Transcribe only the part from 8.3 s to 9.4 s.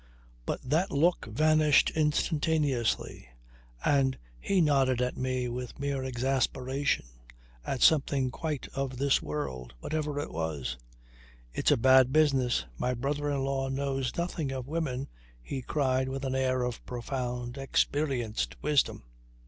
quite of this